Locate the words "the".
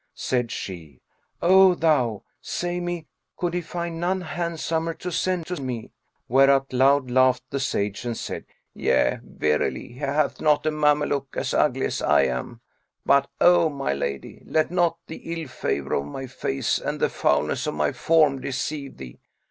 7.51-7.59, 15.05-15.17, 16.99-17.07